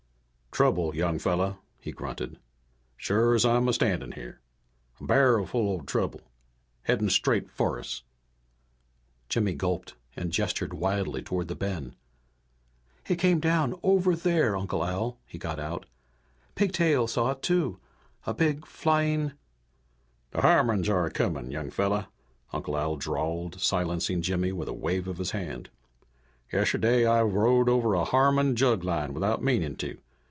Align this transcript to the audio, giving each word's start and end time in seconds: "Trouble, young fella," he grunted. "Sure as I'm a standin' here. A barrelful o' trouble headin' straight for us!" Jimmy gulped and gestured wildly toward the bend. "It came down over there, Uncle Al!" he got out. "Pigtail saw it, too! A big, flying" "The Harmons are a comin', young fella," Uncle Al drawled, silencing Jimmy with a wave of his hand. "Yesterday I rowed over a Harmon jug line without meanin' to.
"Trouble, 0.53 0.93
young 0.93 1.17
fella," 1.17 1.59
he 1.79 1.93
grunted. 1.93 2.37
"Sure 2.97 3.33
as 3.33 3.45
I'm 3.45 3.69
a 3.69 3.73
standin' 3.73 4.11
here. 4.11 4.41
A 4.99 5.05
barrelful 5.05 5.69
o' 5.69 5.79
trouble 5.79 6.19
headin' 6.83 7.09
straight 7.09 7.49
for 7.49 7.79
us!" 7.79 8.03
Jimmy 9.29 9.53
gulped 9.53 9.95
and 10.13 10.29
gestured 10.29 10.73
wildly 10.73 11.21
toward 11.23 11.47
the 11.47 11.55
bend. 11.55 11.95
"It 13.07 13.15
came 13.15 13.39
down 13.39 13.79
over 13.81 14.13
there, 14.13 14.57
Uncle 14.57 14.83
Al!" 14.83 15.17
he 15.25 15.37
got 15.37 15.57
out. 15.57 15.85
"Pigtail 16.55 17.07
saw 17.07 17.31
it, 17.31 17.41
too! 17.41 17.79
A 18.25 18.33
big, 18.33 18.65
flying" 18.65 19.31
"The 20.31 20.41
Harmons 20.41 20.89
are 20.89 21.05
a 21.05 21.11
comin', 21.11 21.49
young 21.49 21.69
fella," 21.69 22.09
Uncle 22.51 22.77
Al 22.77 22.97
drawled, 22.97 23.61
silencing 23.61 24.21
Jimmy 24.21 24.51
with 24.51 24.67
a 24.67 24.73
wave 24.73 25.07
of 25.07 25.17
his 25.17 25.31
hand. 25.31 25.69
"Yesterday 26.51 27.05
I 27.05 27.21
rowed 27.23 27.69
over 27.69 27.93
a 27.95 28.03
Harmon 28.03 28.57
jug 28.57 28.83
line 28.83 29.13
without 29.13 29.41
meanin' 29.41 29.77
to. 29.77 29.97